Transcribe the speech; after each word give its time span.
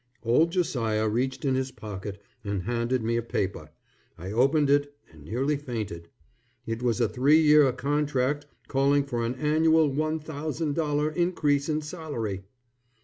Old 0.23 0.51
Josiah 0.51 1.07
reached 1.07 1.45
in 1.45 1.53
his 1.53 1.69
pocket 1.69 2.19
and 2.43 2.63
handed 2.63 3.03
me 3.03 3.17
a 3.17 3.21
paper. 3.21 3.69
I 4.17 4.31
opened 4.31 4.67
it 4.71 4.95
and 5.11 5.23
nearly 5.23 5.57
fainted. 5.57 6.09
It 6.65 6.81
was 6.81 6.99
a 6.99 7.07
three 7.07 7.39
year 7.39 7.71
contract 7.71 8.47
calling 8.67 9.03
for 9.05 9.23
an 9.23 9.35
annual 9.35 9.91
$1000 9.91 11.15
increase 11.15 11.69
in 11.69 11.81
salary. 11.83 12.41